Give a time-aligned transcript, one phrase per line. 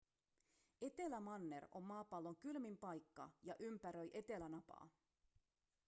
[0.85, 4.89] etelämanner on maapallon kylmin paikka ja ympäröi etelänapaa